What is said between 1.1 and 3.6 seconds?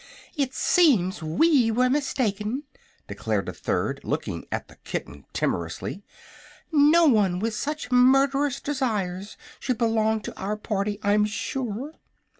we were mistaken," declared a